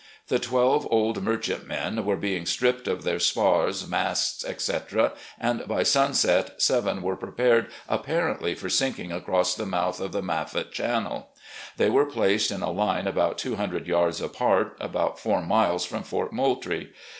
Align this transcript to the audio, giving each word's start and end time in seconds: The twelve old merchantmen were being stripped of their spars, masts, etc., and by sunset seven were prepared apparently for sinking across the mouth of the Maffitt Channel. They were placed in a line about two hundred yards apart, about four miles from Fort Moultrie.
The 0.29 0.39
twelve 0.39 0.87
old 0.89 1.21
merchantmen 1.21 2.03
were 2.05 2.15
being 2.15 2.47
stripped 2.47 2.87
of 2.87 3.03
their 3.03 3.19
spars, 3.19 3.87
masts, 3.87 4.43
etc., 4.43 5.13
and 5.39 5.67
by 5.67 5.83
sunset 5.83 6.59
seven 6.59 7.03
were 7.03 7.15
prepared 7.15 7.67
apparently 7.87 8.55
for 8.55 8.67
sinking 8.67 9.11
across 9.11 9.53
the 9.53 9.67
mouth 9.67 9.99
of 10.01 10.11
the 10.11 10.23
Maffitt 10.23 10.71
Channel. 10.71 11.29
They 11.77 11.91
were 11.91 12.05
placed 12.07 12.49
in 12.49 12.63
a 12.63 12.71
line 12.71 13.05
about 13.05 13.37
two 13.37 13.57
hundred 13.57 13.85
yards 13.85 14.19
apart, 14.23 14.75
about 14.79 15.19
four 15.19 15.43
miles 15.43 15.85
from 15.85 16.01
Fort 16.01 16.33
Moultrie. 16.33 16.91